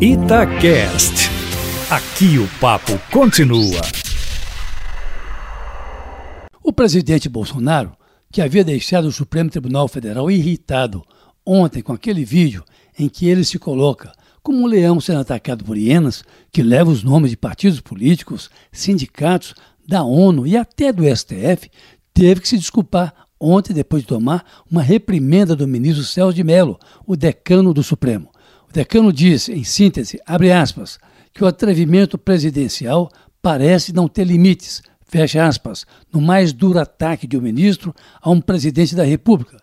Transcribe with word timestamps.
Itacast. 0.00 1.28
Aqui 1.90 2.38
o 2.38 2.46
papo 2.60 2.92
continua. 3.10 3.80
O 6.62 6.72
presidente 6.72 7.28
Bolsonaro, 7.28 7.96
que 8.30 8.40
havia 8.40 8.62
deixado 8.62 9.06
o 9.06 9.12
Supremo 9.12 9.50
Tribunal 9.50 9.88
Federal 9.88 10.30
irritado 10.30 11.02
ontem 11.44 11.82
com 11.82 11.92
aquele 11.92 12.24
vídeo 12.24 12.62
em 12.96 13.08
que 13.08 13.26
ele 13.26 13.44
se 13.44 13.58
coloca 13.58 14.12
como 14.40 14.62
um 14.62 14.66
leão 14.66 15.00
sendo 15.00 15.18
atacado 15.18 15.64
por 15.64 15.76
hienas, 15.76 16.22
que 16.52 16.62
leva 16.62 16.92
os 16.92 17.02
nomes 17.02 17.32
de 17.32 17.36
partidos 17.36 17.80
políticos, 17.80 18.48
sindicatos, 18.70 19.52
da 19.84 20.04
ONU 20.04 20.46
e 20.46 20.56
até 20.56 20.92
do 20.92 21.02
STF, 21.04 21.68
teve 22.14 22.40
que 22.40 22.48
se 22.48 22.56
desculpar 22.56 23.12
ontem 23.40 23.72
depois 23.72 24.04
de 24.04 24.08
tomar 24.08 24.44
uma 24.70 24.80
reprimenda 24.80 25.56
do 25.56 25.66
ministro 25.66 26.04
Celso 26.04 26.36
de 26.36 26.44
Mello, 26.44 26.78
o 27.04 27.16
decano 27.16 27.74
do 27.74 27.82
Supremo. 27.82 28.30
O 28.68 28.72
decano 28.72 29.12
diz, 29.12 29.48
em 29.48 29.64
síntese, 29.64 30.20
abre 30.26 30.52
aspas, 30.52 30.98
que 31.32 31.42
o 31.42 31.46
atrevimento 31.46 32.18
presidencial 32.18 33.10
parece 33.40 33.94
não 33.94 34.08
ter 34.08 34.24
limites, 34.24 34.82
fecha 35.06 35.46
aspas, 35.46 35.86
no 36.12 36.20
mais 36.20 36.52
duro 36.52 36.78
ataque 36.78 37.26
de 37.26 37.38
um 37.38 37.40
ministro 37.40 37.94
a 38.20 38.30
um 38.30 38.40
presidente 38.40 38.94
da 38.94 39.04
República. 39.04 39.62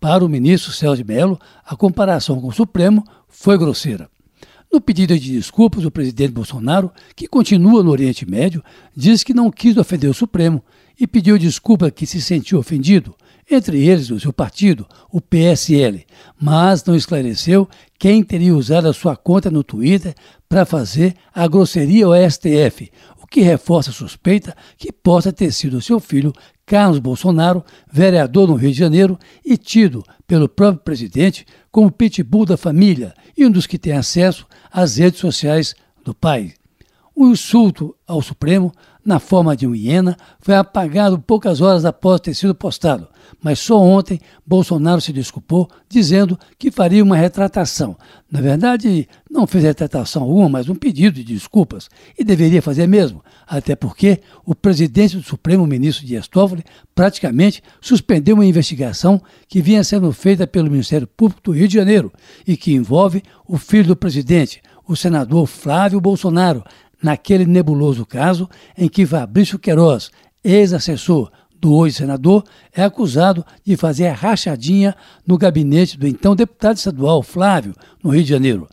Para 0.00 0.24
o 0.24 0.28
ministro 0.28 0.72
Celso 0.72 0.96
de 0.96 1.04
Mello, 1.04 1.38
a 1.64 1.76
comparação 1.76 2.40
com 2.40 2.48
o 2.48 2.52
Supremo 2.52 3.04
foi 3.28 3.56
grosseira. 3.56 4.10
No 4.72 4.80
pedido 4.80 5.18
de 5.18 5.32
desculpas, 5.32 5.84
o 5.84 5.90
presidente 5.90 6.32
Bolsonaro, 6.32 6.90
que 7.14 7.28
continua 7.28 7.82
no 7.82 7.90
Oriente 7.90 8.28
Médio, 8.28 8.62
diz 8.96 9.22
que 9.22 9.34
não 9.34 9.50
quis 9.50 9.76
ofender 9.76 10.10
o 10.10 10.14
Supremo 10.14 10.62
e 10.98 11.06
pediu 11.06 11.38
desculpa 11.38 11.90
que 11.90 12.06
se 12.06 12.20
sentiu 12.20 12.58
ofendido, 12.58 13.14
entre 13.50 13.84
eles 13.84 14.10
o 14.10 14.20
seu 14.20 14.32
partido, 14.32 14.86
o 15.10 15.20
PSL, 15.20 16.06
mas 16.40 16.84
não 16.84 16.94
esclareceu 16.94 17.68
quem 17.98 18.22
teria 18.22 18.54
usado 18.54 18.88
a 18.88 18.92
sua 18.92 19.16
conta 19.16 19.50
no 19.50 19.64
Twitter 19.64 20.14
para 20.48 20.64
fazer 20.64 21.14
a 21.34 21.48
grosseria 21.48 22.06
ao 22.06 22.30
STF, 22.30 22.90
o 23.20 23.26
que 23.26 23.40
reforça 23.40 23.90
a 23.90 23.94
suspeita 23.94 24.56
que 24.78 24.92
possa 24.92 25.32
ter 25.32 25.52
sido 25.52 25.82
seu 25.82 25.98
filho, 25.98 26.32
Carlos 26.64 27.00
Bolsonaro, 27.00 27.64
vereador 27.92 28.46
no 28.46 28.54
Rio 28.54 28.70
de 28.70 28.78
Janeiro 28.78 29.18
e 29.44 29.56
tido 29.56 30.04
pelo 30.26 30.48
próprio 30.48 30.84
presidente 30.84 31.44
como 31.72 31.90
pitbull 31.90 32.46
da 32.46 32.56
família 32.56 33.12
e 33.36 33.44
um 33.44 33.50
dos 33.50 33.66
que 33.66 33.78
tem 33.78 33.92
acesso 33.92 34.46
às 34.70 34.96
redes 34.96 35.18
sociais 35.18 35.74
do 36.04 36.14
pai. 36.14 36.54
O 37.22 37.28
insulto 37.28 37.94
ao 38.06 38.22
Supremo, 38.22 38.72
na 39.04 39.18
forma 39.18 39.54
de 39.54 39.66
um 39.66 39.74
hiena, 39.74 40.16
foi 40.40 40.54
apagado 40.54 41.18
poucas 41.18 41.60
horas 41.60 41.84
após 41.84 42.18
ter 42.18 42.32
sido 42.32 42.54
postado, 42.54 43.08
mas 43.44 43.58
só 43.58 43.78
ontem 43.78 44.18
Bolsonaro 44.46 45.02
se 45.02 45.12
desculpou, 45.12 45.68
dizendo 45.86 46.38
que 46.58 46.70
faria 46.70 47.04
uma 47.04 47.18
retratação. 47.18 47.94
Na 48.32 48.40
verdade, 48.40 49.06
não 49.30 49.46
fez 49.46 49.64
retratação 49.64 50.22
alguma, 50.22 50.48
mas 50.48 50.70
um 50.70 50.74
pedido 50.74 51.16
de 51.16 51.22
desculpas, 51.22 51.90
e 52.18 52.24
deveria 52.24 52.62
fazer 52.62 52.86
mesmo, 52.86 53.22
até 53.46 53.76
porque 53.76 54.22
o 54.42 54.54
presidente 54.54 55.18
do 55.18 55.22
Supremo, 55.22 55.66
ministro 55.66 56.06
Dias 56.06 56.26
Toffoli, 56.26 56.64
praticamente 56.94 57.62
suspendeu 57.82 58.34
uma 58.34 58.46
investigação 58.46 59.20
que 59.46 59.60
vinha 59.60 59.84
sendo 59.84 60.10
feita 60.10 60.46
pelo 60.46 60.70
Ministério 60.70 61.06
Público 61.06 61.42
do 61.42 61.52
Rio 61.52 61.68
de 61.68 61.74
Janeiro 61.74 62.10
e 62.46 62.56
que 62.56 62.72
envolve 62.72 63.22
o 63.46 63.58
filho 63.58 63.88
do 63.88 63.96
presidente, 63.96 64.62
o 64.88 64.96
senador 64.96 65.46
Flávio 65.46 66.00
Bolsonaro, 66.00 66.64
naquele 67.02 67.46
nebuloso 67.46 68.04
caso 68.04 68.48
em 68.76 68.88
que 68.88 69.06
Fabrício 69.06 69.58
Queiroz, 69.58 70.10
ex-assessor 70.42 71.30
do 71.60 71.74
hoje 71.74 71.96
senador, 71.96 72.44
é 72.74 72.82
acusado 72.82 73.44
de 73.64 73.76
fazer 73.76 74.08
rachadinha 74.08 74.96
no 75.26 75.36
gabinete 75.36 75.98
do 75.98 76.06
então 76.06 76.34
deputado 76.34 76.76
estadual 76.76 77.22
Flávio, 77.22 77.74
no 78.02 78.10
Rio 78.10 78.22
de 78.22 78.30
Janeiro. 78.30 78.68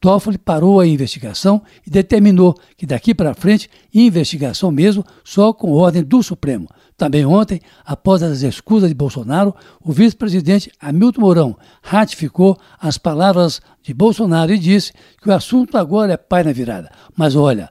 Toffoli 0.00 0.38
parou 0.38 0.80
a 0.80 0.86
investigação 0.86 1.60
e 1.86 1.90
determinou 1.90 2.54
que 2.76 2.86
daqui 2.86 3.14
para 3.14 3.34
frente, 3.34 3.68
investigação 3.92 4.70
mesmo, 4.70 5.04
só 5.22 5.52
com 5.52 5.72
ordem 5.72 6.02
do 6.02 6.22
Supremo. 6.22 6.66
Também 7.00 7.24
ontem, 7.24 7.62
após 7.82 8.22
as 8.22 8.42
escusas 8.42 8.90
de 8.90 8.94
Bolsonaro, 8.94 9.54
o 9.82 9.90
vice-presidente 9.90 10.70
Hamilton 10.78 11.20
Mourão 11.22 11.56
ratificou 11.82 12.58
as 12.78 12.98
palavras 12.98 13.62
de 13.82 13.94
Bolsonaro 13.94 14.52
e 14.52 14.58
disse 14.58 14.92
que 15.18 15.30
o 15.30 15.32
assunto 15.32 15.78
agora 15.78 16.12
é 16.12 16.16
pai 16.18 16.44
na 16.44 16.52
virada. 16.52 16.92
Mas 17.16 17.34
olha, 17.34 17.70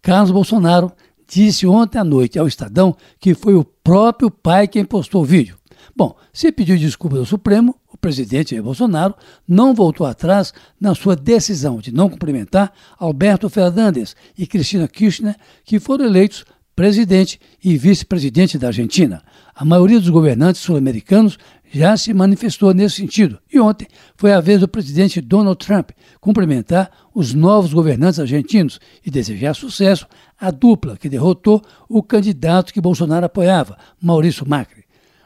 Carlos 0.00 0.30
Bolsonaro 0.30 0.92
disse 1.26 1.66
ontem 1.66 1.98
à 1.98 2.04
noite 2.04 2.38
ao 2.38 2.46
Estadão 2.46 2.96
que 3.18 3.34
foi 3.34 3.56
o 3.56 3.64
próprio 3.64 4.30
pai 4.30 4.68
quem 4.68 4.84
postou 4.84 5.22
o 5.22 5.26
vídeo. 5.26 5.58
Bom, 5.96 6.14
se 6.32 6.52
pediu 6.52 6.78
desculpas 6.78 7.18
ao 7.18 7.26
Supremo, 7.26 7.74
o 7.92 7.96
presidente 7.96 8.60
Bolsonaro 8.60 9.12
não 9.46 9.74
voltou 9.74 10.06
atrás 10.06 10.54
na 10.80 10.94
sua 10.94 11.16
decisão 11.16 11.78
de 11.78 11.92
não 11.92 12.08
cumprimentar 12.08 12.72
Alberto 12.96 13.50
Fernandes 13.50 14.14
e 14.38 14.46
Cristina 14.46 14.86
Kirchner, 14.86 15.34
que 15.64 15.80
foram 15.80 16.04
eleitos 16.04 16.44
presidente 16.78 17.40
e 17.64 17.76
vice-presidente 17.76 18.56
da 18.56 18.68
Argentina. 18.68 19.20
A 19.52 19.64
maioria 19.64 19.98
dos 19.98 20.10
governantes 20.10 20.60
sul-americanos 20.60 21.36
já 21.72 21.96
se 21.96 22.14
manifestou 22.14 22.72
nesse 22.72 22.94
sentido. 22.94 23.40
E 23.52 23.58
ontem 23.58 23.88
foi 24.16 24.32
a 24.32 24.40
vez 24.40 24.60
do 24.60 24.68
presidente 24.68 25.20
Donald 25.20 25.58
Trump 25.58 25.90
cumprimentar 26.20 26.88
os 27.12 27.34
novos 27.34 27.74
governantes 27.74 28.20
argentinos 28.20 28.78
e 29.04 29.10
desejar 29.10 29.54
sucesso 29.54 30.06
à 30.40 30.52
dupla 30.52 30.96
que 30.96 31.08
derrotou 31.08 31.60
o 31.88 32.00
candidato 32.00 32.72
que 32.72 32.80
Bolsonaro 32.80 33.26
apoiava, 33.26 33.76
Maurício 34.00 34.48
Macri. 34.48 34.84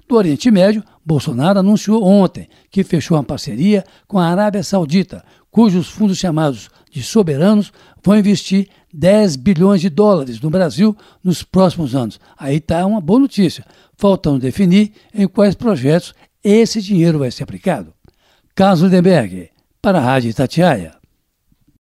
Do 0.09 0.17
Oriente 0.17 0.51
Médio, 0.51 0.83
Bolsonaro 1.05 1.59
anunciou 1.59 2.03
ontem 2.03 2.49
que 2.71 2.83
fechou 2.83 3.19
uma 3.19 3.25
parceria 3.25 3.85
com 4.09 4.19
a 4.19 4.27
Arábia 4.27 4.63
Saudita, 4.63 5.23
cujos 5.51 5.91
fundos 5.91 6.17
chamados 6.17 6.71
de 6.91 7.03
soberanos 7.03 7.71
vão 8.03 8.17
investir 8.17 8.69
10 8.93 9.37
bilhões 9.37 9.81
de 9.81 9.89
dólares 9.89 10.41
no 10.41 10.51
Brasil 10.51 10.97
nos 11.23 11.43
próximos 11.43 11.95
anos. 11.95 12.21
Aí 12.39 12.57
está 12.57 12.85
uma 12.85 13.01
boa 13.01 13.21
notícia, 13.21 13.65
faltando 13.97 14.41
definir 14.41 14.93
em 15.15 15.27
quais 15.27 15.55
projetos 15.55 16.15
esse 16.45 16.81
dinheiro 16.83 17.19
vai 17.19 17.31
ser 17.31 17.45
aplicado. 17.45 17.93
Carlos 18.55 18.83
Lindenberg, 18.83 19.51
para 19.81 19.99
a 19.99 20.03
Rádio 20.03 20.31
Itatiaia. 20.31 21.02